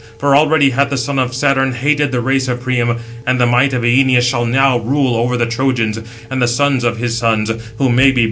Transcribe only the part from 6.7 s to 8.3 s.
of his sons, who may be born in after times."